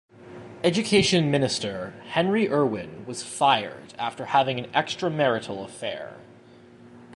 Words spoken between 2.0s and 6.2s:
Henry Irwin was fired after having an extramarital affair.